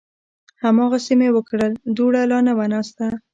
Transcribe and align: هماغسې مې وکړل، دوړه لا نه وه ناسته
هماغسې 0.63 1.13
مې 1.19 1.29
وکړل، 1.35 1.73
دوړه 1.95 2.21
لا 2.31 2.39
نه 2.47 2.53
وه 2.57 2.65
ناسته 2.73 3.05